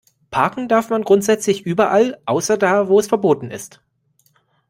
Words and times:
Parken 0.31 0.67
darf 0.67 0.89
man 0.89 1.03
grundsätzlich 1.03 1.63
überall, 1.63 2.19
außer 2.25 2.57
da, 2.57 2.87
wo 2.87 2.97
es 2.99 3.05
verboten 3.05 3.51
ist. 3.51 3.83